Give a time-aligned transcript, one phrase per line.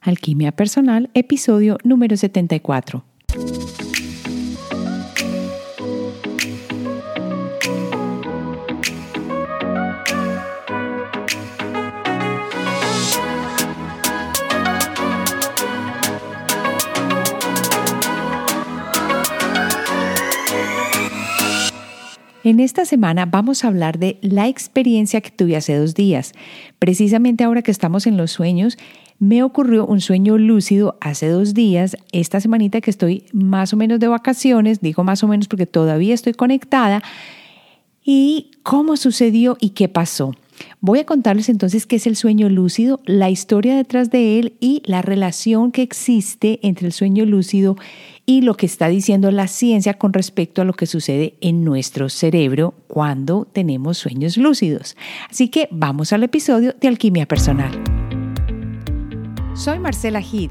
[0.00, 3.04] Alquimia Personal, episodio número 74.
[22.50, 26.32] En esta semana vamos a hablar de la experiencia que tuve hace dos días.
[26.80, 28.76] Precisamente ahora que estamos en los sueños,
[29.20, 34.00] me ocurrió un sueño lúcido hace dos días, esta semanita que estoy más o menos
[34.00, 37.04] de vacaciones, digo más o menos porque todavía estoy conectada,
[38.04, 40.34] y cómo sucedió y qué pasó.
[40.80, 44.82] Voy a contarles entonces qué es el sueño lúcido, la historia detrás de él y
[44.84, 47.76] la relación que existe entre el sueño lúcido
[48.26, 52.08] y lo que está diciendo la ciencia con respecto a lo que sucede en nuestro
[52.08, 54.96] cerebro cuando tenemos sueños lúcidos.
[55.28, 57.72] Así que vamos al episodio de Alquimia Personal.
[59.54, 60.50] Soy Marcela Gil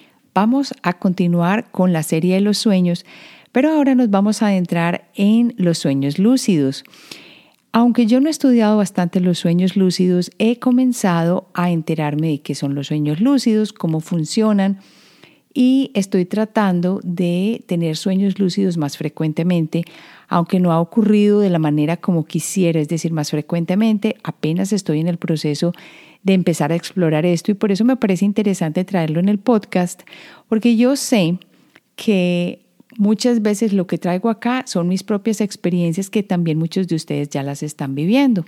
[0.33, 3.05] Vamos a continuar con la serie de los sueños,
[3.51, 6.83] pero ahora nos vamos a adentrar en los sueños lúcidos.
[7.73, 12.55] Aunque yo no he estudiado bastante los sueños lúcidos, he comenzado a enterarme de qué
[12.55, 14.79] son los sueños lúcidos, cómo funcionan
[15.53, 19.83] y estoy tratando de tener sueños lúcidos más frecuentemente,
[20.29, 25.01] aunque no ha ocurrido de la manera como quisiera, es decir, más frecuentemente, apenas estoy
[25.01, 25.73] en el proceso
[26.23, 30.01] de empezar a explorar esto y por eso me parece interesante traerlo en el podcast,
[30.47, 31.39] porque yo sé
[31.95, 32.65] que
[32.97, 37.29] muchas veces lo que traigo acá son mis propias experiencias que también muchos de ustedes
[37.29, 38.45] ya las están viviendo.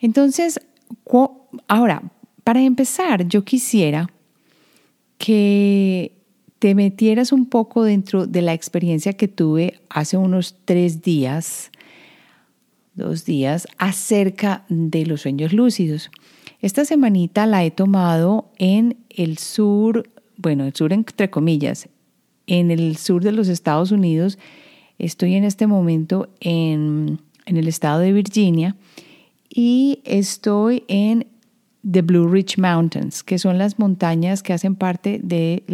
[0.00, 0.60] Entonces,
[1.68, 2.02] ahora,
[2.42, 4.10] para empezar, yo quisiera
[5.18, 6.12] que
[6.58, 11.70] te metieras un poco dentro de la experiencia que tuve hace unos tres días
[12.94, 16.10] dos días acerca de los sueños lúcidos.
[16.60, 21.88] Esta semanita la he tomado en el sur, bueno, el sur entre comillas,
[22.46, 24.38] en el sur de los Estados Unidos.
[24.98, 28.76] Estoy en este momento en, el estado de Virginia
[29.48, 31.26] y estoy en
[31.90, 35.64] The Blue Ridge Mountains, que son las montañas que hacen parte de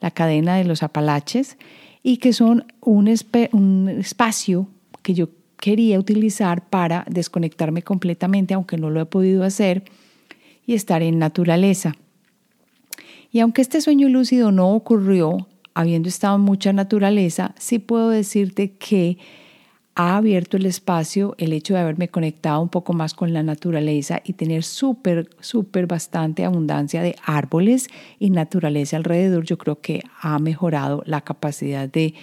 [0.00, 1.56] la cadena de los Apalaches
[2.02, 3.12] y que son un,
[3.52, 4.68] un espacio
[5.02, 9.84] que yo quería utilizar para desconectarme completamente, aunque no lo he podido hacer,
[10.66, 11.94] y estar en naturaleza.
[13.30, 18.72] Y aunque este sueño lúcido no ocurrió habiendo estado en mucha naturaleza, sí puedo decirte
[18.72, 19.18] que
[19.94, 24.22] ha abierto el espacio el hecho de haberme conectado un poco más con la naturaleza
[24.24, 27.88] y tener súper, súper bastante abundancia de árboles
[28.18, 29.44] y naturaleza alrededor.
[29.44, 32.14] Yo creo que ha mejorado la capacidad de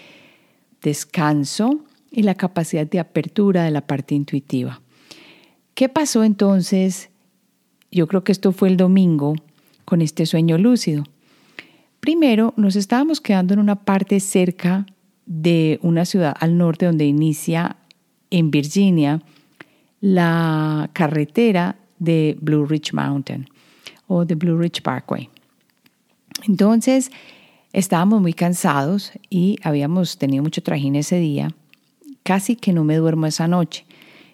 [0.82, 1.82] descanso
[2.12, 4.82] y la capacidad de apertura de la parte intuitiva.
[5.74, 7.10] ¿Qué pasó entonces?
[7.92, 9.36] Yo creo que esto fue el domingo
[9.86, 11.04] con este sueño lúcido.
[12.00, 14.86] Primero, nos estábamos quedando en una parte cerca
[15.26, 17.78] de una ciudad al norte donde inicia
[18.30, 19.22] en Virginia
[20.00, 23.48] la carretera de Blue Ridge Mountain
[24.08, 25.30] o de Blue Ridge Parkway.
[26.48, 27.12] Entonces,
[27.74, 31.50] estábamos muy cansados y habíamos tenido mucho trajín ese día
[32.28, 33.86] casi que no me duermo esa noche.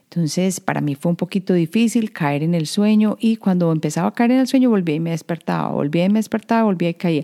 [0.05, 4.13] Entonces, para mí fue un poquito difícil caer en el sueño y cuando empezaba a
[4.15, 7.23] caer en el sueño volvía y me despertaba, volvía y me despertaba, volvía y caía.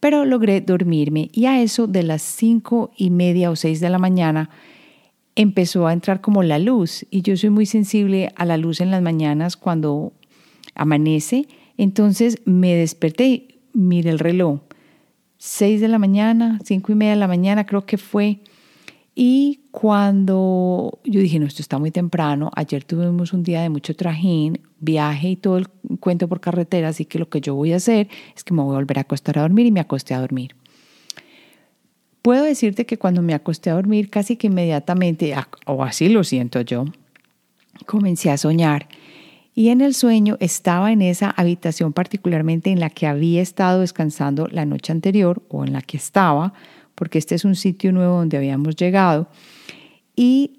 [0.00, 4.00] Pero logré dormirme y a eso de las cinco y media o seis de la
[4.00, 4.50] mañana
[5.36, 8.90] empezó a entrar como la luz y yo soy muy sensible a la luz en
[8.90, 10.12] las mañanas cuando
[10.74, 11.46] amanece.
[11.76, 14.62] Entonces me desperté y miré el reloj.
[15.36, 18.40] Seis de la mañana, cinco y media de la mañana creo que fue
[19.20, 23.96] y cuando yo dije, no, esto está muy temprano, ayer tuvimos un día de mucho
[23.96, 25.66] trajín, viaje y todo el
[25.98, 28.06] cuento por carretera, así que lo que yo voy a hacer
[28.36, 30.54] es que me voy a volver a acostar a dormir y me acosté a dormir.
[32.22, 35.34] Puedo decirte que cuando me acosté a dormir, casi que inmediatamente,
[35.66, 36.84] o así lo siento yo,
[37.86, 38.86] comencé a soñar.
[39.52, 44.46] Y en el sueño estaba en esa habitación particularmente en la que había estado descansando
[44.46, 46.52] la noche anterior o en la que estaba,
[46.98, 49.28] porque este es un sitio nuevo donde habíamos llegado.
[50.16, 50.58] Y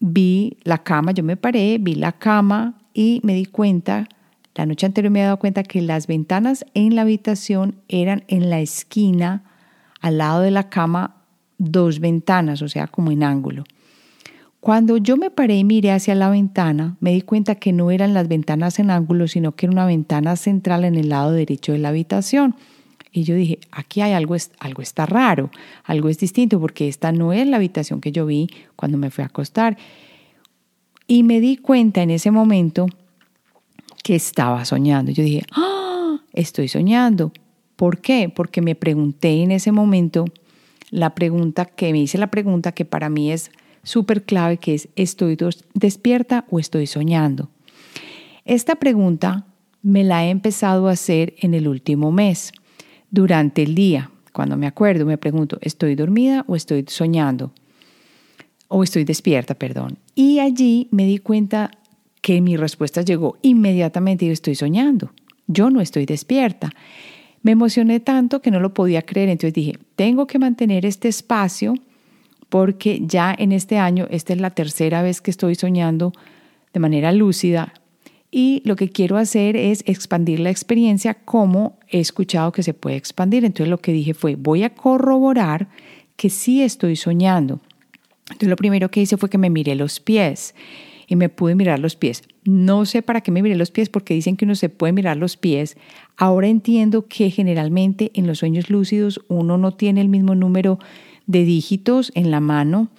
[0.00, 4.08] vi la cama, yo me paré, vi la cama y me di cuenta,
[4.56, 8.50] la noche anterior me he dado cuenta que las ventanas en la habitación eran en
[8.50, 9.44] la esquina
[10.00, 11.22] al lado de la cama
[11.58, 13.62] dos ventanas, o sea, como en ángulo.
[14.58, 18.14] Cuando yo me paré y miré hacia la ventana, me di cuenta que no eran
[18.14, 21.78] las ventanas en ángulo, sino que era una ventana central en el lado derecho de
[21.78, 22.56] la habitación.
[23.12, 25.50] Y yo dije, aquí hay algo, algo está raro,
[25.84, 29.22] algo es distinto, porque esta no es la habitación que yo vi cuando me fui
[29.22, 29.76] a acostar.
[31.06, 32.86] Y me di cuenta en ese momento
[34.04, 35.10] que estaba soñando.
[35.10, 36.20] Yo dije, ¡ah!
[36.32, 37.32] Estoy soñando.
[37.76, 38.30] ¿Por qué?
[38.34, 40.24] Porque me pregunté en ese momento
[40.90, 43.50] la pregunta que me hice la pregunta que para mí es
[43.82, 45.36] súper clave, que es ¿estoy
[45.74, 47.50] despierta o estoy soñando?
[48.44, 49.46] Esta pregunta
[49.82, 52.52] me la he empezado a hacer en el último mes,
[53.10, 54.10] durante el día.
[54.32, 57.52] Cuando me acuerdo, me pregunto, ¿estoy dormida o estoy soñando?
[58.68, 59.98] O estoy despierta, perdón.
[60.14, 61.70] Y allí me di cuenta
[62.20, 65.12] que mi respuesta llegó inmediatamente y estoy soñando.
[65.46, 66.70] Yo no estoy despierta.
[67.42, 71.74] Me emocioné tanto que no lo podía creer, entonces dije, tengo que mantener este espacio
[72.48, 76.12] porque ya en este año, esta es la tercera vez que estoy soñando
[76.72, 77.72] de manera lúcida
[78.30, 82.96] y lo que quiero hacer es expandir la experiencia como he escuchado que se puede
[82.96, 83.44] expandir.
[83.44, 85.68] Entonces lo que dije fue, voy a corroborar
[86.16, 87.60] que sí estoy soñando.
[88.26, 90.54] Entonces lo primero que hice fue que me miré los pies
[91.06, 92.22] y me pude mirar los pies.
[92.44, 95.16] No sé para qué me miré los pies porque dicen que uno se puede mirar
[95.16, 95.78] los pies.
[96.16, 100.78] Ahora entiendo que generalmente en los sueños lúcidos uno no tiene el mismo número
[101.26, 102.90] de dígitos en la mano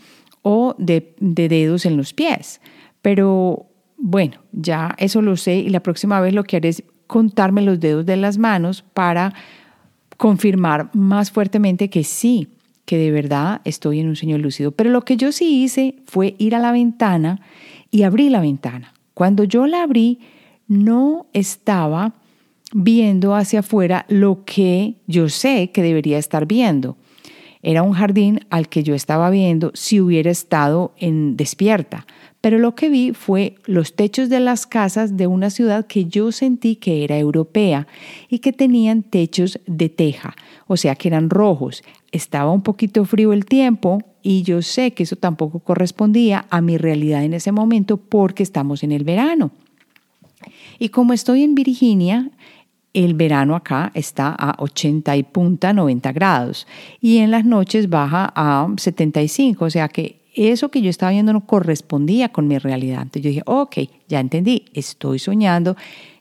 [0.42, 2.62] o de, dedos en los pies.
[3.04, 3.68] Pero
[4.00, 7.80] bueno, ya eso lo sé y la próxima vez lo que haré es contarme los
[7.80, 9.34] dedos de las manos para
[10.16, 12.48] confirmar más fuertemente que sí,
[12.86, 14.72] que de verdad estoy en un sueño lúcido.
[14.72, 17.42] Pero lo que yo sí hice fue ir a la ventana
[17.92, 18.94] y abrí la ventana.
[19.14, 20.20] Cuando yo la abrí,
[20.68, 22.14] no estaba
[22.74, 26.98] viendo hacia afuera lo que yo sé que debería estar viendo.
[27.62, 32.06] Era un jardín al que yo estaba viendo si hubiera estado en despierta,
[32.42, 36.32] pero lo que vi fue los techos de las casas de una ciudad que yo
[36.32, 37.88] sentí que era europea
[38.30, 40.36] y que tenían techos de teja,
[40.68, 41.84] o sea que eran rojos.
[42.12, 46.78] Estaba un poquito frío el tiempo y yo sé que eso tampoco correspondía a mi
[46.78, 49.52] realidad en ese momento porque estamos en el verano.
[50.80, 52.32] Y como estoy en Virginia,
[52.94, 56.68] el verano acá está a 80 y punta 90 grados
[57.02, 61.34] y en las noches baja a 75, o sea que eso que yo estaba viendo
[61.34, 63.02] no correspondía con mi realidad.
[63.02, 63.78] Entonces yo dije, ok,
[64.08, 65.76] ya entendí, estoy soñando,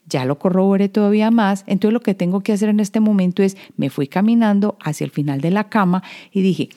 [0.09, 3.57] ya lo corroboré todavía más, entonces lo que tengo que hacer en este momento es,
[3.77, 6.03] me fui caminando hacia el final de la cama
[6.33, 6.71] y dije,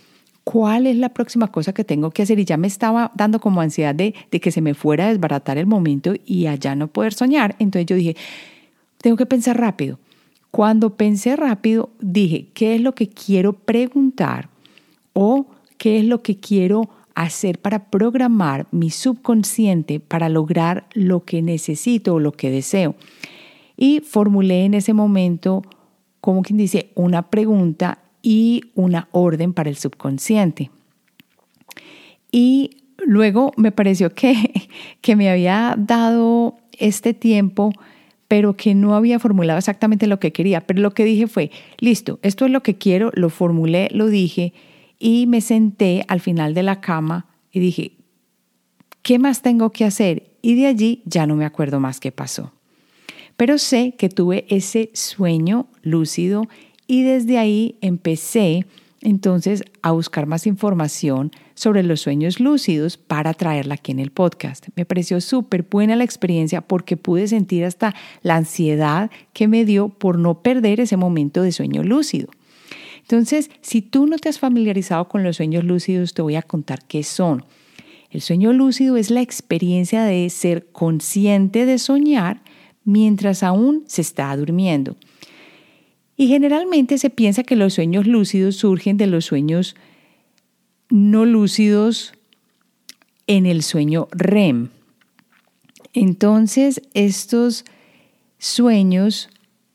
[0.43, 2.39] ¿cuál es la próxima cosa que tengo que hacer?
[2.39, 5.65] Y ya me estaba dando como ansiedad de, que se me fuera a desbaratar el
[5.65, 7.55] momento y allá no poder soñar.
[7.59, 8.15] Entonces yo dije,
[8.97, 9.99] tengo que pensar rápido.
[10.49, 14.49] Cuando pensé rápido, dije, ¿qué es lo que quiero preguntar?
[15.13, 15.45] ¿O
[15.77, 16.89] qué es lo que quiero
[17.23, 22.95] hacer para programar mi subconsciente para lograr lo que necesito o lo que deseo?
[23.77, 25.63] Y formulé en ese momento,
[26.19, 30.71] como quien dice, una pregunta y una orden para el subconsciente.
[32.31, 34.69] Y luego me pareció que,
[35.01, 37.71] que me había dado este tiempo
[38.31, 40.61] pero que no había formulado exactamente lo que quería.
[40.61, 44.53] Pero lo que dije fue, listo, esto es lo que quiero, lo formulé, lo dije
[45.01, 47.93] y me senté al final de la cama y dije,
[49.01, 50.31] ¿qué más tengo que hacer?
[50.43, 52.53] Y de allí ya no me acuerdo más qué pasó.
[53.35, 56.43] Pero sé que tuve ese sueño lúcido
[56.85, 58.67] y desde ahí empecé
[59.01, 64.67] entonces a buscar más información sobre los sueños lúcidos para traerla aquí en el podcast.
[64.75, 69.89] Me pareció súper buena la experiencia porque pude sentir hasta la ansiedad que me dio
[69.89, 72.29] por no perder ese momento de sueño lúcido.
[73.11, 76.85] Entonces, si tú no te has familiarizado con los sueños lúcidos, te voy a contar
[76.87, 77.43] qué son.
[78.09, 82.41] El sueño lúcido es la experiencia de ser consciente de soñar
[82.85, 84.95] mientras aún se está durmiendo.
[86.15, 89.75] Y generalmente se piensa que los sueños lúcidos surgen de los sueños
[90.89, 92.13] no lúcidos
[93.27, 94.69] en el sueño REM.
[95.93, 97.65] Entonces, estos
[98.37, 99.27] sueños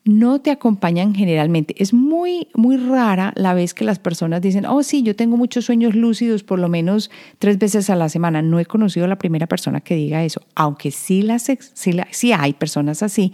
[0.07, 1.75] no te acompañan generalmente.
[1.77, 5.65] Es muy, muy rara la vez que las personas dicen, oh sí, yo tengo muchos
[5.65, 8.41] sueños lúcidos por lo menos tres veces a la semana.
[8.41, 12.31] No he conocido a la primera persona que diga eso, aunque sí, las, sí, sí
[12.31, 13.33] hay personas así.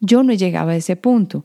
[0.00, 1.42] Yo no he llegado a ese punto.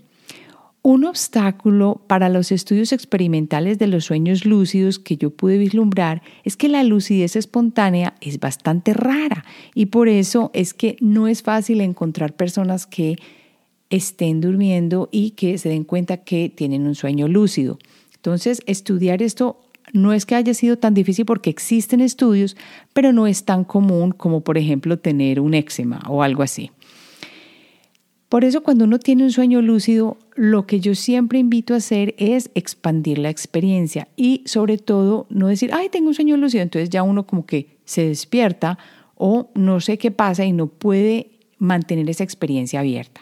[0.82, 6.56] Un obstáculo para los estudios experimentales de los sueños lúcidos que yo pude vislumbrar es
[6.56, 9.44] que la lucidez espontánea es bastante rara
[9.76, 13.18] y por eso es que no es fácil encontrar personas que
[13.90, 17.80] estén durmiendo y que se den cuenta que tienen un sueño lúcido.
[18.16, 19.62] Entonces, estudiar esto
[19.94, 22.56] no es que haya sido tan difícil porque existen estudios,
[22.94, 26.72] pero no es tan común como, por ejemplo, tener un eczema o algo así.
[28.30, 32.14] Por eso cuando uno tiene un sueño lúcido, lo que yo siempre invito a hacer
[32.20, 36.92] es expandir la experiencia y sobre todo no decir, ay, tengo un sueño lúcido, entonces
[36.92, 38.78] ya uno como que se despierta
[39.16, 43.22] o no sé qué pasa y no puede mantener esa experiencia abierta.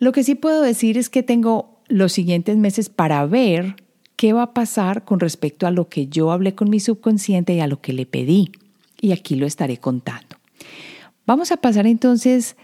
[0.00, 3.76] Lo que sí puedo decir es que tengo los siguientes meses para ver
[4.16, 7.60] qué va a pasar con respecto a lo que yo hablé con mi subconsciente y
[7.60, 8.50] a lo que le pedí.
[8.98, 10.36] Y aquí lo estaré contando.
[11.26, 12.56] Vamos a pasar entonces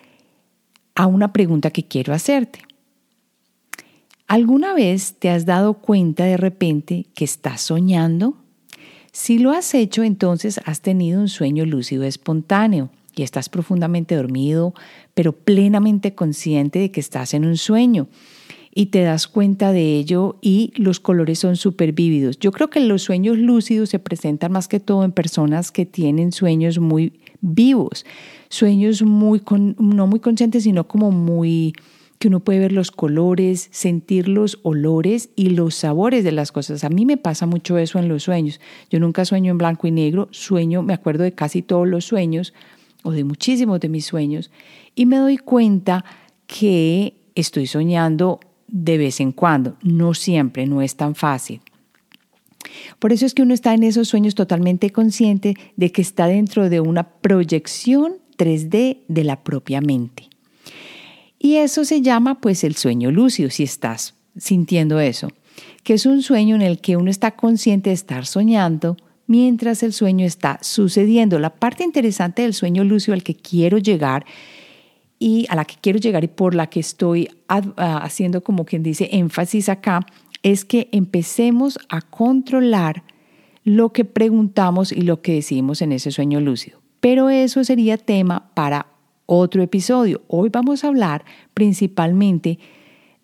[0.95, 2.61] a una pregunta que quiero hacerte.
[4.27, 8.39] ¿Alguna vez te has dado cuenta de repente que estás soñando?
[9.13, 14.75] Si lo has hecho, entonces has tenido un sueño lúcido espontáneo y estás profundamente dormido,
[15.15, 18.09] pero plenamente consciente de que estás en un sueño
[18.75, 22.39] y te das cuenta de ello y los colores son súper vívidos.
[22.39, 26.31] Yo creo que los sueños lúcidos se presentan más que todo en personas que tienen
[26.31, 28.05] sueños muy vivos,
[28.51, 29.41] sueños muy
[29.79, 31.73] no muy conscientes, sino como muy
[32.19, 36.85] que uno puede ver los colores, sentir los olores y los sabores de las cosas.
[36.85, 38.61] A mí me pasa mucho eso en los sueños.
[38.91, 42.53] Yo nunca sueño en blanco y negro, sueño, me acuerdo de casi todos los sueños
[43.07, 44.51] o de muchísimos de mis sueños
[44.97, 46.05] y me doy cuenta
[46.49, 51.61] que estoy soñando de vez en cuando, no siempre, no es tan fácil.
[52.99, 56.69] Por eso es que uno está en esos sueños totalmente consciente de que está dentro
[56.69, 60.29] de una proyección 3D de la propia mente.
[61.39, 65.29] Y eso se llama pues el sueño lúcido, si estás sintiendo eso,
[65.85, 68.97] que es un sueño en el que uno está consciente de estar soñando
[69.27, 71.39] mientras el sueño está sucediendo.
[71.39, 74.25] La parte interesante del sueño lúcido al que quiero llegar
[75.19, 79.09] y a la que quiero llegar y por la que estoy haciendo como quien dice
[79.13, 80.05] énfasis acá
[80.43, 83.03] es que empecemos a controlar
[83.65, 86.81] lo que preguntamos y lo que decimos en ese sueño lúcido.
[87.01, 88.87] Pero eso sería tema para
[89.27, 90.23] otro episodio.
[90.29, 92.59] Hoy vamos a hablar principalmente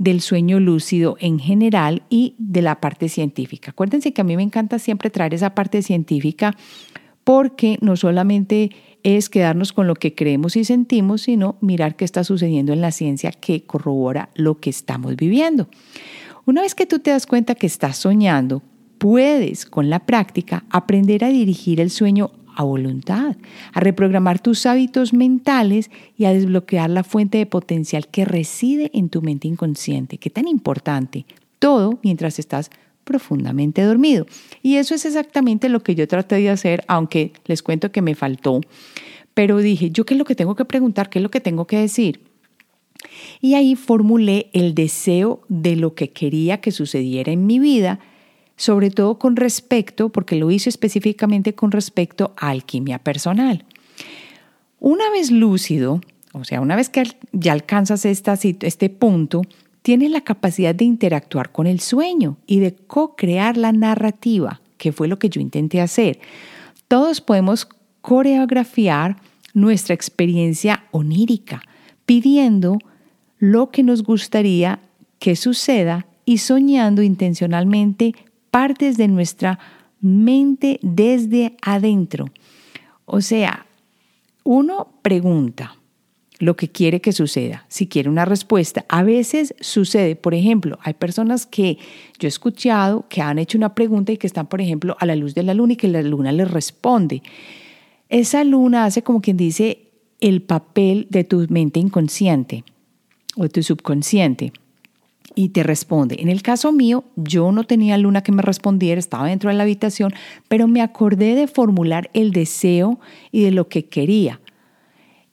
[0.02, 3.70] del sueño lúcido en general y de la parte científica.
[3.70, 6.56] Acuérdense que a mí me encanta siempre traer esa parte científica
[7.22, 8.72] porque no solamente
[9.04, 12.90] es quedarnos con lo que creemos y sentimos, sino mirar qué está sucediendo en la
[12.90, 15.68] ciencia que corrobora lo que estamos viviendo.
[16.46, 18.60] Una vez que tú te das cuenta que estás soñando,
[18.98, 23.36] puedes con la práctica aprender a dirigir el sueño a voluntad,
[23.72, 29.08] a reprogramar tus hábitos mentales y a desbloquear la fuente de potencial que reside en
[29.08, 30.18] tu mente inconsciente.
[30.18, 31.26] Qué tan importante.
[31.58, 32.70] Todo mientras estás
[33.04, 34.26] profundamente dormido.
[34.62, 38.14] Y eso es exactamente lo que yo traté de hacer, aunque les cuento que me
[38.14, 38.60] faltó.
[39.34, 41.08] Pero dije, ¿yo qué es lo que tengo que preguntar?
[41.08, 42.20] ¿Qué es lo que tengo que decir?
[43.40, 47.98] Y ahí formulé el deseo de lo que quería que sucediera en mi vida,
[48.56, 53.64] sobre todo con respecto, porque lo hice específicamente con respecto a alquimia personal.
[54.78, 56.00] Una vez lúcido,
[56.32, 59.42] o sea, una vez que ya alcanzas este punto,
[59.82, 65.08] tienes la capacidad de interactuar con el sueño y de co-crear la narrativa, que fue
[65.08, 66.20] lo que yo intenté hacer.
[66.88, 67.68] Todos podemos
[68.00, 69.16] coreografiar
[69.54, 71.62] nuestra experiencia onírica,
[72.06, 72.78] pidiendo
[73.38, 74.80] lo que nos gustaría
[75.18, 78.14] que suceda y soñando intencionalmente
[78.52, 79.58] partes de nuestra
[80.00, 82.26] mente desde adentro.
[83.06, 83.66] O sea,
[84.44, 85.76] uno pregunta,
[86.38, 88.84] lo que quiere que suceda, si quiere una respuesta.
[88.88, 91.78] A veces sucede, por ejemplo, hay personas que
[92.18, 95.16] yo he escuchado que han hecho una pregunta y que están, por ejemplo, a la
[95.16, 97.22] luz de la luna y que la luna les responde.
[98.08, 102.64] Esa luna hace como quien dice el papel de tu mente inconsciente
[103.36, 104.52] o tu subconsciente
[105.34, 106.16] y te responde.
[106.18, 109.62] En el caso mío, yo no tenía luna que me respondiera, estaba dentro de la
[109.62, 110.12] habitación,
[110.48, 114.40] pero me acordé de formular el deseo y de lo que quería.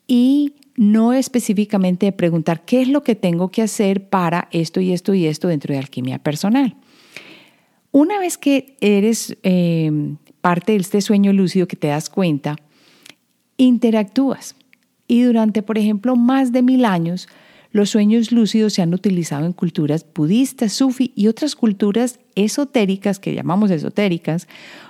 [0.08, 4.94] Y no específicamente de preguntar qué es lo que tengo que hacer para esto y
[4.94, 6.76] esto y esto dentro de alquimia personal.
[7.92, 12.56] Una vez que eres eh, parte de este sueño lúcido que te das cuenta,
[13.58, 14.56] interactúas.
[15.08, 17.28] Y durante, por ejemplo, más de mil años,
[17.72, 23.34] los sueños lúcidos se han utilizado en culturas budistas, sufi y otras culturas esotéricas, que
[23.34, 24.48] llamamos esotéricas,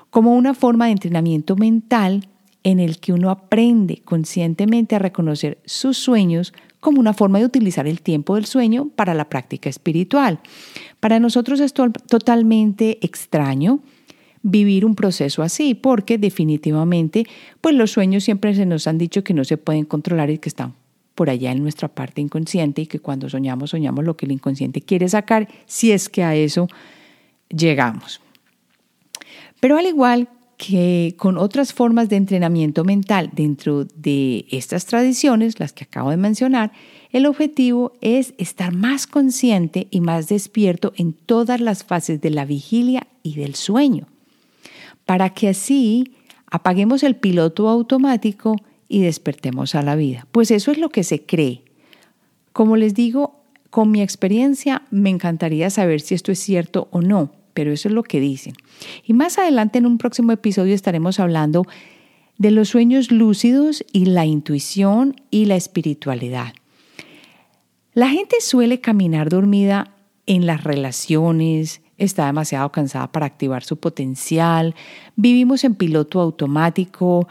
[0.10, 2.28] como una forma de entrenamiento mental
[2.64, 7.88] en el que uno aprende conscientemente a reconocer sus sueños como una forma de utilizar
[7.88, 10.40] el tiempo del sueño para la práctica espiritual.
[11.00, 13.82] Para nosotros es totalmente extraño
[14.42, 17.26] vivir un proceso así, porque definitivamente
[17.60, 20.48] pues los sueños siempre se nos han dicho que no se pueden controlar y que
[20.48, 20.74] están
[21.20, 24.80] por allá en nuestra parte inconsciente y que cuando soñamos, soñamos lo que el inconsciente
[24.80, 26.70] quiere sacar, si es que a eso
[27.50, 28.22] llegamos.
[29.60, 35.74] Pero al igual que con otras formas de entrenamiento mental dentro de estas tradiciones, las
[35.74, 36.72] que acabo de mencionar,
[37.12, 42.46] el objetivo es estar más consciente y más despierto en todas las fases de la
[42.46, 44.08] vigilia y del sueño,
[45.04, 46.14] para que así
[46.50, 48.56] apaguemos el piloto automático
[48.90, 50.28] y despertemos a la vida.
[50.34, 51.64] Pues eso es lo que se cree.
[52.52, 57.32] Como les digo, con mi experiencia me encantaría saber si esto es cierto o no,
[57.54, 58.56] pero eso es lo que dicen.
[59.06, 61.66] Y más adelante en un próximo episodio estaremos hablando
[62.38, 66.54] de los sueños lúcidos y la intuición y la espiritualidad.
[67.94, 69.94] La gente suele caminar dormida
[70.26, 74.74] en las relaciones, está demasiado cansada para activar su potencial,
[75.16, 77.28] vivimos en piloto automático.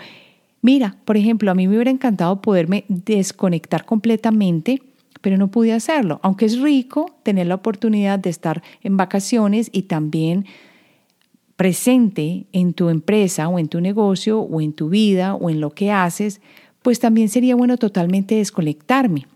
[0.61, 4.83] Mira, por ejemplo, a mí me hubiera encantado poderme desconectar completamente
[5.21, 9.83] pero no pude hacerlo, aunque es rico tener la oportunidad de estar en vacaciones y
[9.83, 10.47] también
[11.57, 15.71] presente en tu empresa o en tu negocio o en tu vida o en lo
[15.71, 16.41] que haces,
[16.83, 19.27] pues también sería bueno totalmente desconectarme.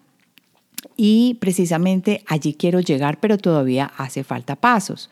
[0.97, 5.11] Y precisamente allí quiero llegar, pero todavía hace falta pasos.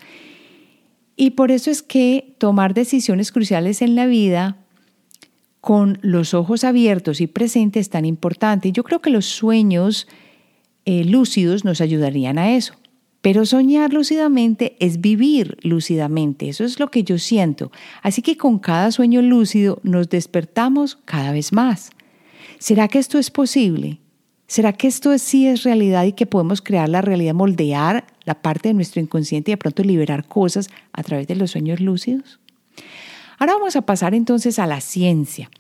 [1.17, 4.60] Y por eso es que tomar decisiones cruciales en la vida
[5.61, 8.73] con los ojos abiertos y presentes es tan importante.
[8.73, 10.09] Yo creo que los sueños
[10.85, 12.75] eh, lúcidos nos ayudarían a eso.
[13.23, 17.71] Pero soñar lúcidamente es vivir lúcidamente, eso es lo que yo siento.
[18.03, 21.91] Así que con cada sueño lúcido nos despertamos cada vez más.
[22.59, 24.01] ¿Será que esto es posible?
[24.47, 28.71] ¿Será que esto sí es realidad y que podemos crear la realidad, moldear la parte
[28.71, 32.41] de nuestro inconsciente y de pronto liberar cosas a través de los sueños lúcidos?
[33.41, 35.51] Ahora vamos a pasar entonces a la ciencia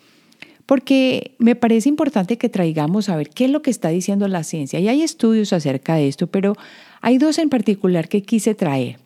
[0.66, 4.44] porque me parece importante que traigamos a ver qué es lo que está diciendo la
[4.44, 4.78] ciencia.
[4.78, 6.54] Y hay estudios acerca de esto, pero
[7.00, 9.00] hay dos en particular que quise traer.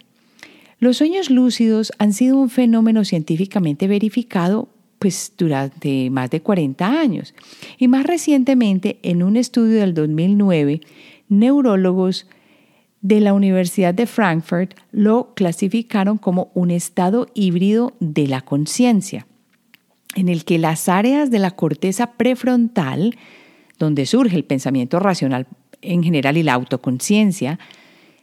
[0.79, 4.69] Los sueños lúcidos han sido un fenómeno científicamente verificado
[4.99, 7.33] pues durante más de 40 años.
[7.79, 10.81] Y más recientemente, en un estudio del 2009,
[11.31, 12.27] neurólogos
[13.05, 19.27] de la Universidad de Frankfurt lo clasificaron como un estado híbrido de la conciencia
[20.15, 23.15] en el que las áreas de la corteza prefrontal,
[23.79, 25.47] donde surge el pensamiento racional
[25.83, 27.59] en general y la autoconciencia,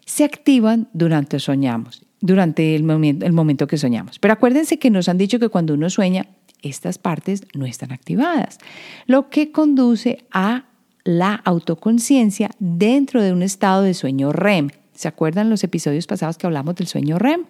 [0.06, 4.17] se activan durante soñamos, durante el momento, el momento que soñamos.
[4.17, 6.26] Pero acuérdense que nos han dicho que cuando uno sueña,
[6.63, 8.58] estas partes no están activadas,
[9.06, 10.65] lo que conduce a
[11.04, 14.70] la autoconciencia dentro de un estado de sueño REM.
[14.94, 17.46] ¿Se acuerdan los episodios pasados que hablamos del sueño REM?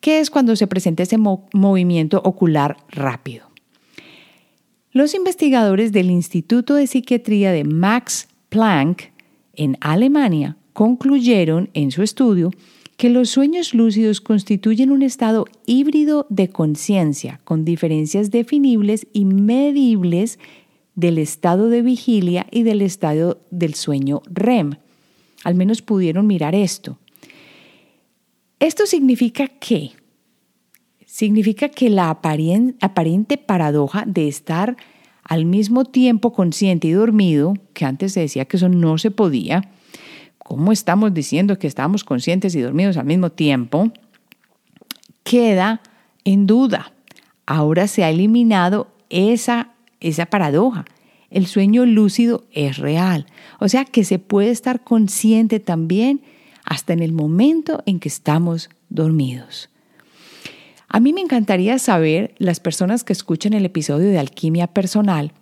[0.00, 3.46] Que es cuando se presenta ese movimiento ocular rápido.
[4.90, 9.10] Los investigadores del Instituto de Psiquiatría de Max Planck
[9.54, 12.50] en Alemania concluyeron en su estudio
[12.96, 20.38] que los sueños lúcidos constituyen un estado híbrido de conciencia con diferencias definibles y medibles
[20.94, 24.76] del estado de vigilia y del estado del sueño REM.
[25.44, 26.98] Al menos pudieron mirar esto.
[28.60, 29.92] Esto significa que
[31.04, 34.76] significa que la aparente paradoja de estar
[35.24, 39.62] al mismo tiempo consciente y dormido, que antes se decía que eso no se podía,
[40.38, 43.92] ¿cómo estamos diciendo que estamos conscientes y dormidos al mismo tiempo?
[45.22, 45.82] Queda
[46.24, 46.92] en duda.
[47.46, 49.71] Ahora se ha eliminado esa,
[50.02, 50.84] esa paradoja.
[51.30, 53.24] El sueño lúcido es real.
[53.58, 56.20] O sea que se puede estar consciente también
[56.64, 59.70] hasta en el momento en que estamos dormidos.
[60.88, 65.32] A mí me encantaría saber, las personas que escuchan el episodio de Alquimia Personal,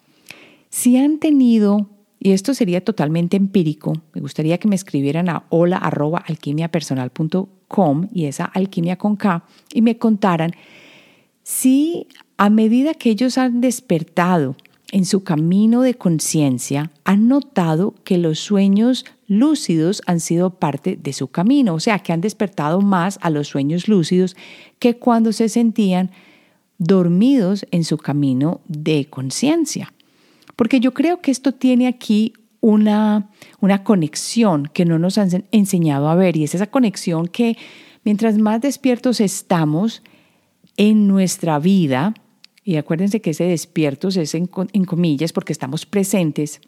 [0.69, 8.09] si han tenido, y esto sería totalmente empírico, me gustaría que me escribieran a hola.alquimiapersonal.com
[8.13, 9.43] y esa alquimia con K,
[9.75, 10.53] y me contaran
[11.43, 12.07] si
[12.41, 14.57] a medida que ellos han despertado
[14.93, 21.13] en su camino de conciencia, han notado que los sueños lúcidos han sido parte de
[21.13, 24.37] su camino, o sea, que han despertado más a los sueños lúcidos
[24.79, 26.13] que cuando se sentían
[26.79, 29.93] dormidos en su camino de conciencia.
[30.57, 33.29] Porque yo creo que esto tiene aquí una,
[33.61, 37.59] una conexión que no nos han enseñado a ver y es esa conexión que
[38.03, 40.03] mientras más despiertos estamos
[40.79, 42.15] en nuestra vida,
[42.65, 46.61] y acuérdense que ese despiertos es en, comillas porque estamos presentes,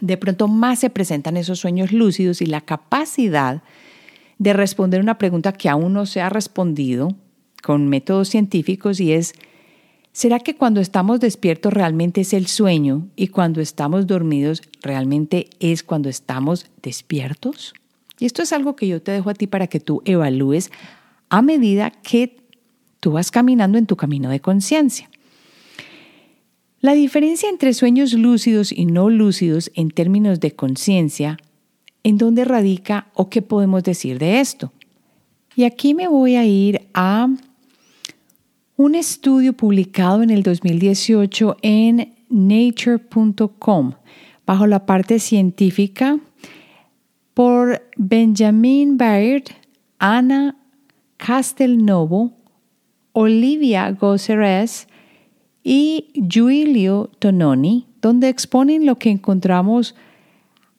[0.00, 3.62] de pronto más se presentan esos sueños lúcidos y la capacidad
[4.38, 7.14] de responder una pregunta que aún no se ha respondido
[7.62, 9.34] con métodos científicos y es
[10.18, 15.84] ¿Será que cuando estamos despiertos realmente es el sueño y cuando estamos dormidos realmente es
[15.84, 17.72] cuando estamos despiertos?
[18.18, 20.72] Y esto es algo que yo te dejo a ti para que tú evalúes
[21.28, 22.36] a medida que
[23.00, 25.08] tú vas caminando en tu camino de conciencia.
[26.80, 31.38] La diferencia entre sueños lúcidos y no lúcidos en términos de conciencia,
[32.04, 34.72] ¿en dónde radica o qué podemos decir de esto?
[35.56, 37.28] Y aquí me voy a ir a
[38.76, 43.94] un estudio publicado en el 2018 en nature.com
[44.46, 46.20] bajo la parte científica
[47.34, 49.44] por Benjamin Baird,
[49.98, 50.56] Ana
[51.16, 52.37] Castelnovo,
[53.20, 54.86] Olivia Gosseres
[55.64, 59.96] y Giulio Tononi, donde exponen lo que encontramos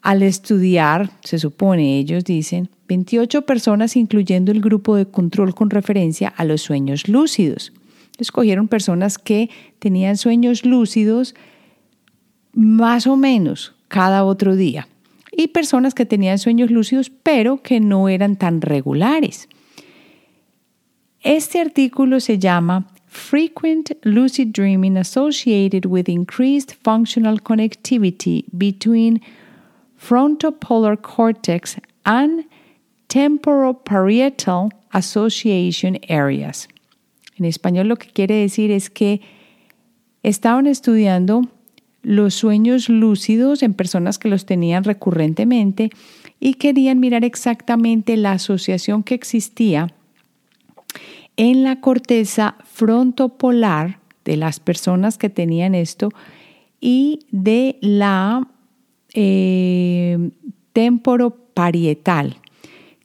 [0.02, 6.30] al estudiar, se supone ellos dicen, 28 personas incluyendo el grupo de control con referencia
[6.30, 7.74] a los sueños lúcidos
[8.20, 9.50] escogieron personas que
[9.80, 11.36] tenían sueños lúcidos
[12.54, 14.88] más o menos cada otro día
[15.32, 19.48] y personas que tenían sueños lúcidos pero que no eran tan regulares.
[21.22, 29.22] Este artículo se llama Frequent Lucid Dreaming Associated with Increased Functional Connectivity Between
[29.98, 32.46] Frontopolar Cortex and
[33.10, 36.70] Temporoparietal Association Areas.
[37.38, 39.20] En español lo que quiere decir es que
[40.24, 41.42] estaban estudiando
[42.02, 45.90] los sueños lúcidos en personas que los tenían recurrentemente
[46.40, 49.94] y querían mirar exactamente la asociación que existía
[51.38, 56.10] en la corteza frontopolar de las personas que tenían esto
[56.80, 58.48] y de la
[59.14, 60.32] eh,
[60.74, 62.38] temporoparietal,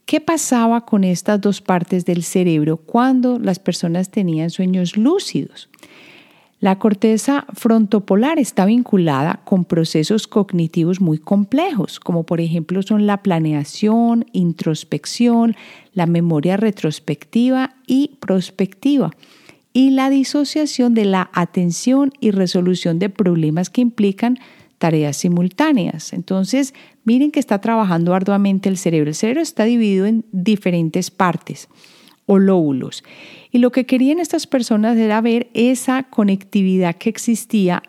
[0.07, 5.71] ¿Qué pasaba con estas dos partes del cerebro cuando las personas tenían sueños lúcidos?
[6.65, 13.23] La corteza frontopolar está vinculada con procesos cognitivos muy complejos, como por ejemplo son la
[13.23, 15.57] planeación, introspección,
[15.93, 19.11] la memoria retrospectiva y prospectiva,
[19.75, 24.39] y la disociación de la atención y resolución de problemas que implican
[24.79, 26.15] tareas simultáneas.
[26.15, 26.73] Entonces,
[27.05, 29.11] miren que está trabajando arduamente el cerebro.
[29.11, 31.69] El cerebro está dividido en diferentes partes
[32.25, 33.05] o lóbulos.
[33.55, 37.85] Y lo que querían estas personas era ver esa conectividad que existía,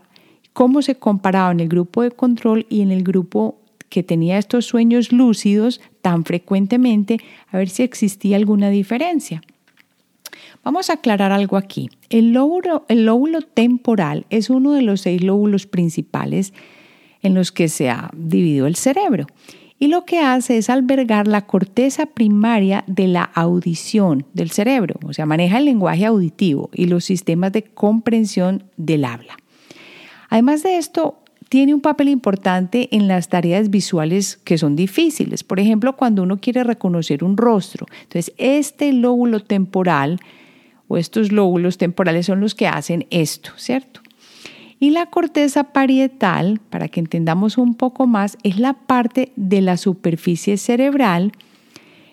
[0.53, 3.57] cómo se comparaba en el grupo de control y en el grupo
[3.89, 9.41] que tenía estos sueños lúcidos tan frecuentemente, a ver si existía alguna diferencia.
[10.63, 11.89] Vamos a aclarar algo aquí.
[12.11, 16.53] El lóbulo, el lóbulo temporal es uno de los seis lóbulos principales
[17.23, 19.25] en los que se ha dividido el cerebro.
[19.77, 25.13] Y lo que hace es albergar la corteza primaria de la audición del cerebro, o
[25.13, 29.37] sea, maneja el lenguaje auditivo y los sistemas de comprensión del habla.
[30.29, 35.43] Además de esto, tiene un papel importante en las tareas visuales que son difíciles.
[35.43, 37.85] Por ejemplo, cuando uno quiere reconocer un rostro.
[38.03, 40.19] Entonces, este lóbulo temporal
[40.87, 44.01] o estos lóbulos temporales son los que hacen esto, ¿cierto?
[44.79, 49.77] Y la corteza parietal, para que entendamos un poco más, es la parte de la
[49.77, 51.31] superficie cerebral,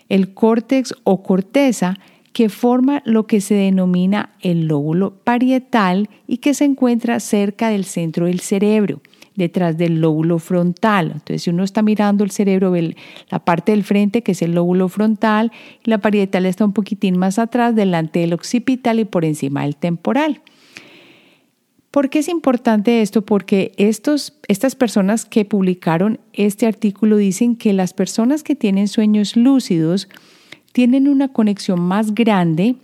[0.08, 1.98] el córtex o corteza,
[2.32, 7.84] que forma lo que se denomina el lóbulo parietal y que se encuentra cerca del
[7.84, 9.02] centro del cerebro,
[9.34, 11.10] detrás del lóbulo frontal.
[11.12, 12.96] Entonces, si uno está mirando el cerebro, ve
[13.28, 15.52] la parte del frente, que es el lóbulo frontal,
[15.84, 19.76] y la parietal está un poquitín más atrás, delante del occipital y por encima del
[19.76, 20.40] temporal.
[21.92, 23.20] ¿Por qué es importante esto?
[23.20, 29.36] Porque estos, estas personas que publicaron este artículo dicen que las personas que tienen sueños
[29.36, 30.08] lúcidos
[30.72, 32.76] tienen una conexión más grande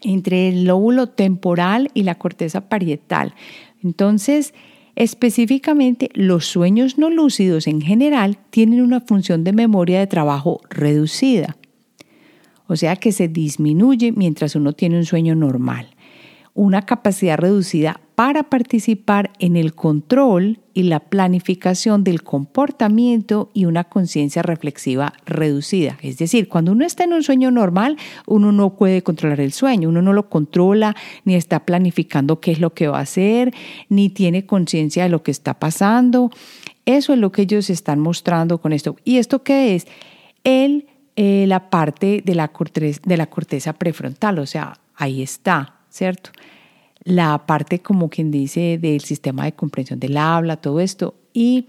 [0.00, 3.34] entre el lóbulo temporal y la corteza parietal.
[3.84, 4.54] Entonces,
[4.96, 11.58] específicamente, los sueños no lúcidos en general tienen una función de memoria de trabajo reducida,
[12.66, 15.90] o sea que se disminuye mientras uno tiene un sueño normal
[16.54, 23.84] una capacidad reducida para participar en el control y la planificación del comportamiento y una
[23.84, 25.98] conciencia reflexiva reducida.
[26.02, 27.96] Es decir, cuando uno está en un sueño normal,
[28.26, 30.94] uno no puede controlar el sueño, uno no lo controla,
[31.24, 33.54] ni está planificando qué es lo que va a hacer,
[33.88, 36.30] ni tiene conciencia de lo que está pasando.
[36.84, 38.96] Eso es lo que ellos están mostrando con esto.
[39.04, 39.86] ¿Y esto qué es?
[40.44, 42.50] El, eh, la parte de la,
[43.04, 46.30] de la corteza prefrontal, o sea, ahí está, ¿cierto?
[47.04, 51.14] La parte, como quien dice, del sistema de comprensión del habla, todo esto.
[51.32, 51.66] Y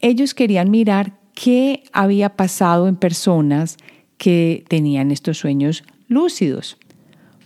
[0.00, 3.76] ellos querían mirar qué había pasado en personas
[4.18, 6.76] que tenían estos sueños lúcidos.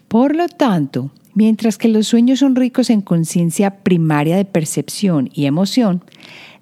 [0.09, 5.47] Por lo tanto, mientras que los sueños son ricos en conciencia primaria de percepción y
[5.47, 6.05] emoción,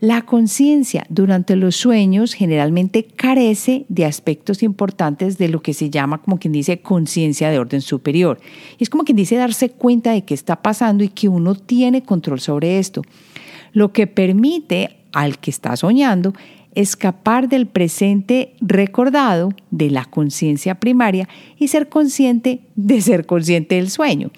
[0.01, 6.21] la conciencia durante los sueños generalmente carece de aspectos importantes de lo que se llama,
[6.21, 8.41] como quien dice, conciencia de orden superior.
[8.79, 12.41] Es como quien dice darse cuenta de qué está pasando y que uno tiene control
[12.41, 13.03] sobre esto,
[13.73, 16.33] lo que permite al que está soñando
[16.75, 23.91] escapar del presente recordado de la conciencia primaria y ser consciente de ser consciente del
[23.91, 24.31] sueño.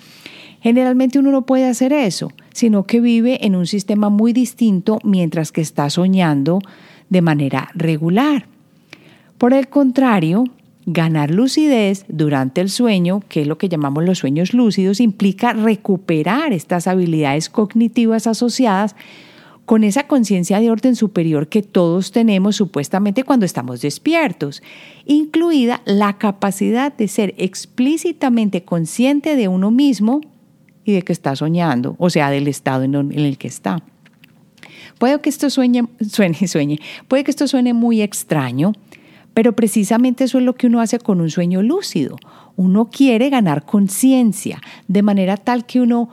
[0.65, 5.53] Generalmente uno no puede hacer eso, sino que vive en un sistema muy distinto mientras
[5.53, 6.61] que está soñando
[7.11, 8.47] de manera regular.
[9.37, 10.45] Por el contrario,
[10.87, 16.55] ganar lucidez durante el sueño, que es lo que llamamos los sueños lúcidos, implica recuperar
[16.55, 18.97] estas habilidades cognitivas asociadas
[19.67, 24.63] con esa conciencia de orden superior que todos tenemos supuestamente cuando estamos despiertos,
[25.05, 30.23] incluida la capacidad de ser explícitamente consciente de uno mismo
[30.85, 33.83] y de que está soñando, o sea, del estado en el que está.
[34.99, 38.73] Puede que esto sueñe, suene, sueñe, puede que esto suene muy extraño,
[39.33, 42.17] pero precisamente eso es lo que uno hace con un sueño lúcido.
[42.57, 46.09] Uno quiere ganar conciencia, de manera tal que uno,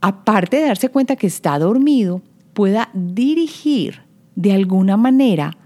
[0.00, 2.22] aparte de darse cuenta que está dormido,
[2.54, 4.02] pueda dirigir
[4.36, 5.56] de alguna manera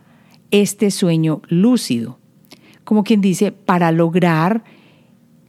[0.50, 2.18] este sueño lúcido,
[2.84, 4.64] como quien dice, para lograr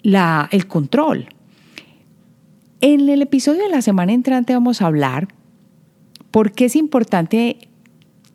[0.01, 1.29] la, el control.
[2.79, 5.29] En el episodio de la semana entrante vamos a hablar
[6.29, 7.57] por qué es importante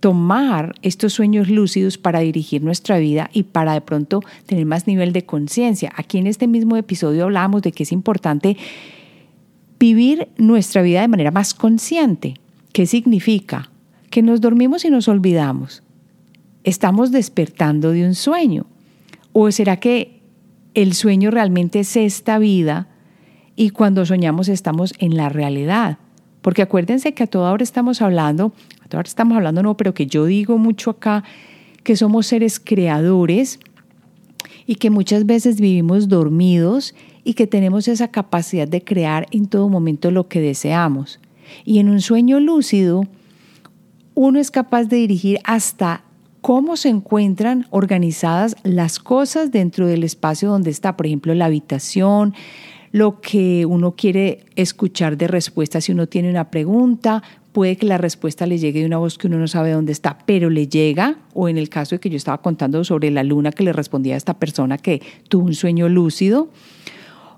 [0.00, 5.12] tomar estos sueños lúcidos para dirigir nuestra vida y para de pronto tener más nivel
[5.12, 5.92] de conciencia.
[5.94, 8.57] Aquí en este mismo episodio hablamos de que es importante
[9.78, 12.35] vivir nuestra vida de manera más consciente.
[12.72, 13.70] ¿Qué significa?
[14.11, 15.85] Que nos dormimos y nos olvidamos.
[16.64, 18.66] ¿Estamos despertando de un sueño?
[19.33, 20.20] ¿O será que
[20.74, 22.88] el sueño realmente es esta vida
[23.57, 25.99] y cuando soñamos estamos en la realidad?
[26.41, 28.53] Porque acuérdense que a toda hora estamos hablando,
[28.85, 31.25] a toda hora estamos hablando no, pero que yo digo mucho acá
[31.83, 33.61] que somos seres creadores
[34.67, 39.69] y que muchas veces vivimos dormidos y que tenemos esa capacidad de crear en todo
[39.69, 41.21] momento lo que deseamos.
[41.65, 43.05] Y en un sueño lúcido,
[44.15, 46.05] uno es capaz de dirigir hasta
[46.41, 52.35] cómo se encuentran organizadas las cosas dentro del espacio donde está, por ejemplo, la habitación,
[52.92, 57.98] lo que uno quiere escuchar de respuesta si uno tiene una pregunta, puede que la
[57.98, 61.18] respuesta le llegue de una voz que uno no sabe dónde está, pero le llega,
[61.35, 64.14] o en el caso de que yo estaba contando sobre la luna que le respondía
[64.14, 66.50] a esta persona que tuvo un sueño lúcido,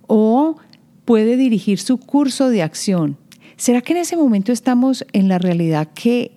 [0.07, 0.57] o
[1.05, 3.17] puede dirigir su curso de acción
[3.57, 6.33] ¿Será que en ese momento estamos en la realidad que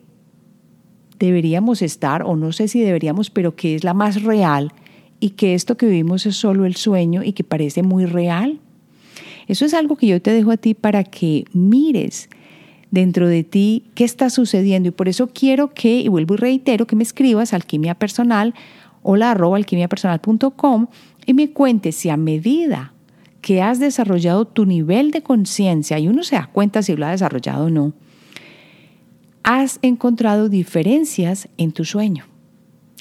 [1.17, 4.71] deberíamos estar, o no sé si deberíamos, pero que es la más real
[5.19, 8.59] y que esto que vivimos es solo el sueño y que parece muy real?
[9.47, 12.29] Eso es algo que yo te dejo a ti para que mires
[12.91, 16.87] dentro de ti qué está sucediendo y por eso quiero que, y vuelvo y reitero,
[16.87, 18.53] que me escribas alquimia personal,
[19.03, 20.87] hola arroba alquimiapersonal.com
[21.25, 22.93] y me cuentes si a medida
[23.41, 27.11] que has desarrollado tu nivel de conciencia, y uno se da cuenta si lo ha
[27.11, 27.93] desarrollado o no,
[29.43, 32.25] has encontrado diferencias en tu sueño.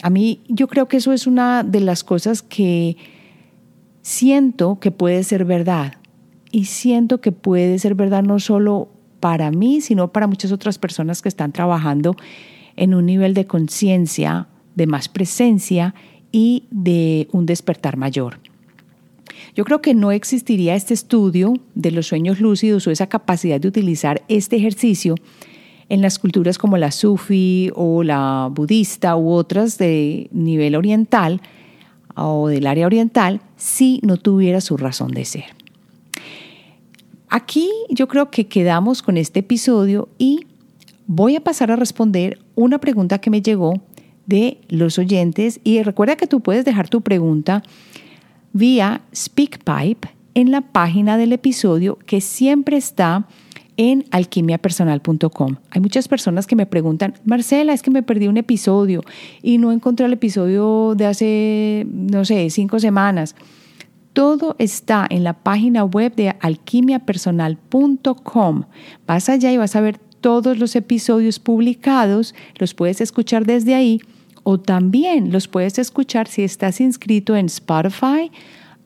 [0.03, 2.97] A mí yo creo que eso es una de las cosas que
[4.03, 5.95] siento que puede ser verdad.
[6.57, 8.89] Y siento que puede ser verdad no solo
[9.21, 12.17] para mí, sino para muchas otras personas que están trabajando
[12.77, 15.95] en un nivel de conciencia, de más presencia
[16.33, 18.41] y de un despertar mayor.
[19.55, 23.69] Yo creo que no existiría este estudio de los sueños lúcidos o esa capacidad de
[23.69, 25.15] utilizar este ejercicio
[25.91, 31.43] en las culturas como la sufi o la budista u otras de nivel oriental
[32.15, 35.56] o del área oriental si no tuviera su razón de ser.
[37.29, 40.47] Aquí yo creo que quedamos con este episodio y
[41.07, 43.75] voy a pasar a responder una pregunta que me llegó
[44.27, 47.63] de los oyentes y recuerda que tú puedes dejar tu pregunta
[48.53, 53.27] vía SpeakPipe en la página del episodio que siempre está
[53.77, 55.57] en alquimiapersonal.com.
[55.71, 59.03] Hay muchas personas que me preguntan, Marcela, es que me perdí un episodio
[59.43, 63.35] y no encontré el episodio de hace, no sé, cinco semanas.
[64.17, 68.63] Todo está en la página web de alquimiapersonal.com.
[69.07, 74.01] Vas allá y vas a ver todos los episodios publicados, los puedes escuchar desde ahí
[74.43, 78.31] o también los puedes escuchar si estás inscrito en Spotify,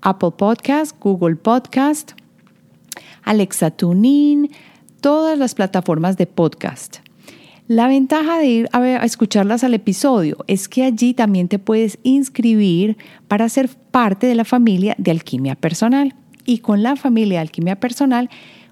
[0.01, 2.15] Apple Podcast, Google Podcast,
[3.23, 4.51] Alexa TuneIn,
[5.01, 7.09] todas las plataformas de podcast.
[7.71, 12.97] La ventaja de ir a, escucharlas al episodio es que allí también te puedes inscribir
[13.29, 16.17] para ser parte de la familia de Alquimia Personal.
[16.45, 18.29] y con la familia de Alquimia Personal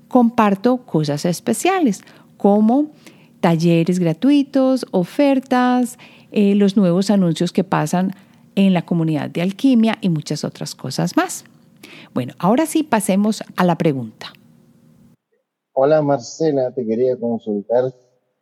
[0.09, 2.01] comparto cosas especiales
[2.39, 2.91] como
[3.39, 5.97] talleres gratuitos, ofertas,
[6.33, 8.11] eh, los nuevos anuncios que pasan
[8.57, 11.45] en la comunidad de alquimia y muchas otras cosas más.
[12.15, 14.33] Bueno, ahora sí pasemos a la pregunta.
[15.73, 17.93] Hola Marcela, te quería consultar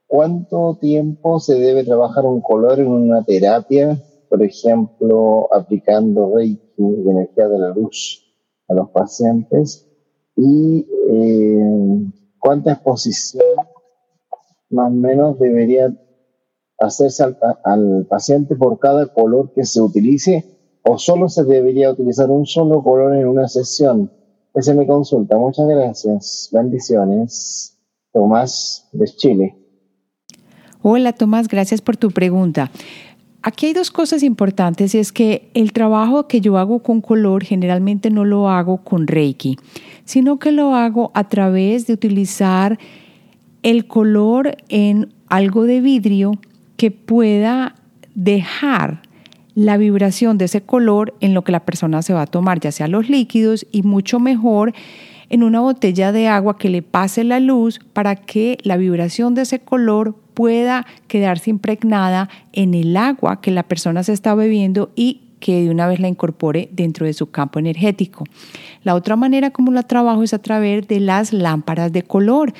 [0.06, 7.48] cuánto tiempo se debe trabajar un color en una terapia, por ejemplo, aplicando Reiki energía
[7.48, 8.24] de la luz
[8.68, 9.88] a los pacientes
[10.36, 13.44] y eh, cuánta exposición
[14.70, 15.94] más o menos debería
[16.78, 17.24] hacerse
[17.64, 20.44] al, paciente por cada color que se utilice
[20.82, 24.12] o solo se debería utilizar un solo color en una sesión.
[24.54, 25.36] Esa es mi consulta.
[25.36, 26.48] Muchas gracias.
[26.52, 27.78] Bendiciones.
[28.12, 29.65] Tomás de Chile.
[30.88, 32.70] Hola Tomás, gracias por tu pregunta.
[33.42, 37.42] Aquí hay dos cosas importantes y es que el trabajo que yo hago con color
[37.42, 39.58] generalmente no lo hago con Reiki,
[40.04, 42.78] sino que lo hago a través de utilizar
[43.64, 46.38] el color en algo de vidrio
[46.76, 47.74] que pueda
[48.14, 49.02] dejar
[49.56, 52.70] la vibración de ese color en lo que la persona se va a tomar, ya
[52.70, 54.72] sea los líquidos y mucho mejor
[55.28, 59.42] en una botella de agua que le pase la luz para que la vibración de
[59.42, 65.22] ese color pueda quedarse impregnada en el agua que la persona se está bebiendo y
[65.40, 68.24] que de una vez la incorpore dentro de su campo energético.
[68.82, 72.52] La otra manera como la trabajo es a través de las lámparas de color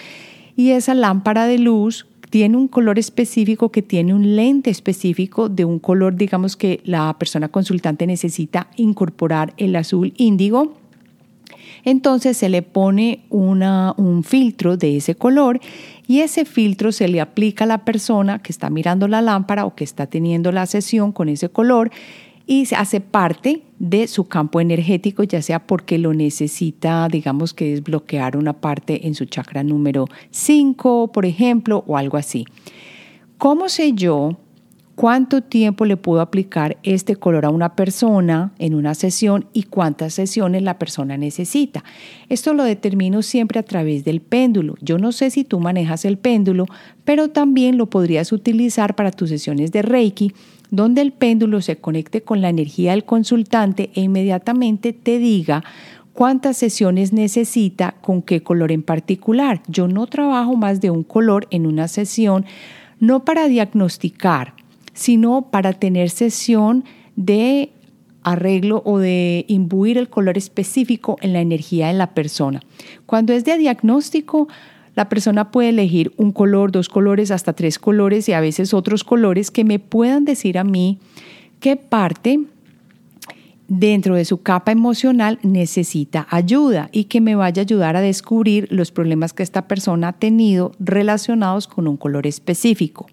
[0.57, 5.65] y esa lámpara de luz tiene un color específico que tiene un lente específico de
[5.65, 10.75] un color, digamos que la persona consultante necesita incorporar el azul índigo.
[11.87, 15.61] Entonces se le pone un filtro de ese color
[16.09, 19.77] y ese filtro se le aplica a la persona que está mirando la lámpara o
[19.77, 21.93] que está teniendo la sesión con ese color
[22.45, 27.71] y se hace parte de su campo energético, ya sea porque lo necesita, digamos que
[27.71, 32.47] desbloquear una parte en su chakra número 5, por ejemplo, o algo así.
[33.39, 34.37] ¿Cómo sé yo
[34.97, 40.15] cuánto tiempo le puedo aplicar este color a una persona en una sesión y cuántas
[40.15, 41.85] sesiones la persona necesita.
[42.29, 44.75] Esto lo determino siempre a través del péndulo.
[44.81, 46.65] Yo no sé si tú manejas el péndulo,
[47.05, 50.33] pero también lo podrías utilizar para tus sesiones de Reiki
[50.71, 55.63] donde el péndulo se conecte con la energía del consultante e inmediatamente te diga
[56.13, 59.63] cuántas sesiones necesita, con qué color en particular.
[59.69, 62.47] Yo no trabajo más de un color en una sesión,
[62.99, 64.55] no para diagnosticar,
[64.97, 66.85] sino para tener sesión
[67.17, 67.71] de
[68.23, 72.61] arreglo o de imbuir el color específico en la energía de la persona.
[73.05, 74.49] Cuando es de diagnóstico,
[74.97, 79.05] la persona puede elegir un color, dos colores, hasta tres colores y a veces otros
[79.05, 80.99] colores que me puedan decir a mí
[81.61, 82.41] qué parte
[83.69, 88.67] dentro de su capa emocional necesita ayuda y que me vaya a ayudar a descubrir
[88.71, 93.07] los problemas que esta persona ha tenido relacionados con un color específico.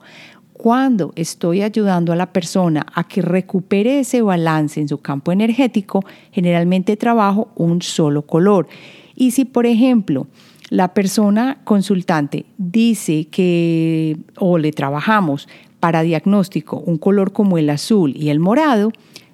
[0.63, 6.05] Cuando estoy ayudando a la persona a que recupere ese balance en su campo energético,
[6.31, 8.69] generalmente trabajo un solo color.
[9.13, 10.27] Y si, por ejemplo,
[10.69, 15.49] la persona consultante dice que o le trabajamos
[15.81, 18.93] para diagnóstico un color como el azul y el morado,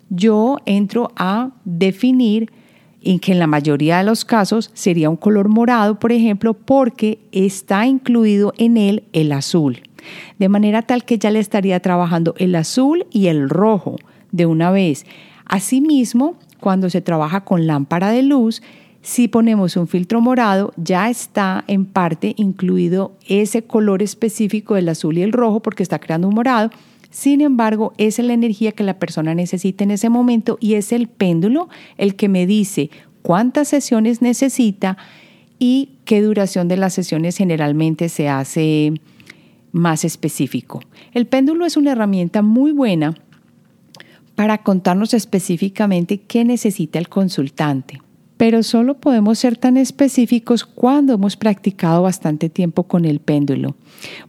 [0.10, 2.52] yo entro a definir
[3.04, 7.20] en que en la mayoría de los casos sería un color morado, por ejemplo, porque
[7.32, 9.84] está incluido en él el azul.
[10.38, 13.98] De manera tal que ya le estaría trabajando el azul y el rojo
[14.32, 15.06] de una vez.
[15.46, 18.62] Asimismo, cuando se trabaja con lámpara de luz,
[19.02, 25.18] si ponemos un filtro morado, ya está en parte incluido ese color específico del azul
[25.18, 26.70] y el rojo porque está creando un morado.
[27.10, 31.08] Sin embargo, es la energía que la persona necesita en ese momento y es el
[31.08, 34.98] péndulo el que me dice cuántas sesiones necesita
[35.58, 38.94] y qué duración de las sesiones generalmente se hace
[39.72, 40.82] más específico.
[41.14, 43.16] El péndulo es una herramienta muy buena
[44.36, 48.02] para contarnos específicamente qué necesita el consultante
[48.40, 53.76] pero solo podemos ser tan específicos cuando hemos practicado bastante tiempo con el péndulo.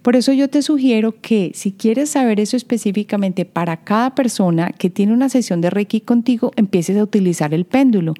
[0.02, 4.90] Por eso yo te sugiero que si quieres saber eso específicamente para cada persona que
[4.90, 8.14] tiene una sesión de Reiki contigo, empieces a utilizar el péndulo.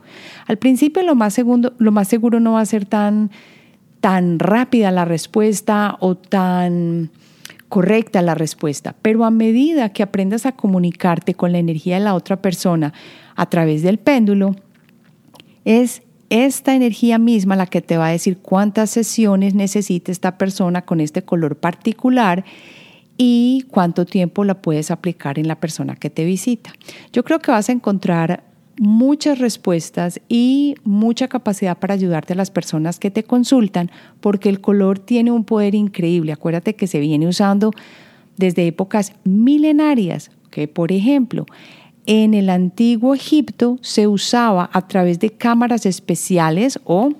[0.47, 3.33] Al principio lo más, lo más seguro no va a ser tan,
[4.01, 7.11] tan rápida la respuesta o tan
[7.68, 12.14] correcta la respuesta, pero a medida que aprendas a comunicarte con la energía de la
[12.14, 12.92] otra persona
[13.36, 14.57] a través del péndulo,
[15.64, 20.82] es esta energía misma la que te va a decir cuántas sesiones necesita esta persona
[20.82, 22.44] con este color particular
[23.16, 26.72] y cuánto tiempo la puedes aplicar en la persona que te visita.
[27.12, 28.44] Yo creo que vas a encontrar
[28.81, 34.62] muchas respuestas y mucha capacidad para ayudarte a las personas que te consultan, porque el
[34.62, 36.33] color tiene un poder increíble.
[36.33, 37.72] Acuérdate que se viene usando
[38.39, 41.45] desde épocas milenarias, que por ejemplo,
[42.07, 47.11] en el antiguo Egipto se usaba a través de cámaras especiales o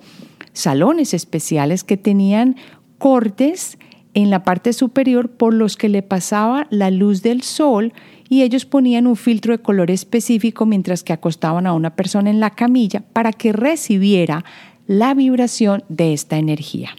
[0.53, 2.55] salones especiales que tenían
[2.97, 3.77] cortes
[4.13, 7.93] en la parte superior por los que le pasaba la luz del sol
[8.29, 12.39] y ellos ponían un filtro de color específico mientras que acostaban a una persona en
[12.39, 14.45] la camilla para que recibiera
[14.87, 16.91] la vibración de esta energía.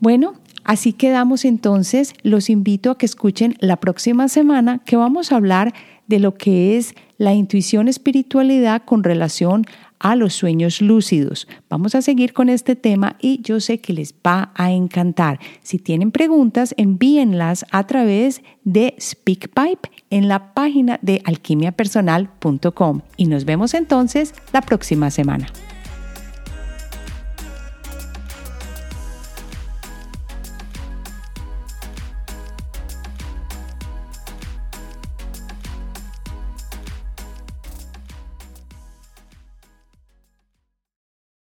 [0.00, 0.34] Bueno,
[0.64, 2.14] así quedamos entonces.
[2.22, 5.72] Los invito a que escuchen la próxima semana que vamos a hablar
[6.06, 9.64] de lo que es la intuición espiritualidad con relación
[9.98, 11.48] a los sueños lúcidos.
[11.68, 15.40] Vamos a seguir con este tema y yo sé que les va a encantar.
[15.62, 23.44] Si tienen preguntas, envíenlas a través de SpeakPipe en la página de alquimiapersonal.com y nos
[23.44, 25.46] vemos entonces la próxima semana.